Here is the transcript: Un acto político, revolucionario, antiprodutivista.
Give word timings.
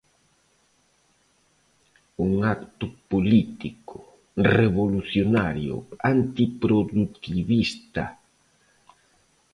Un 2.25 2.31
acto 2.53 2.85
político, 3.11 3.97
revolucionario, 4.57 5.75
antiprodutivista. 6.13 8.03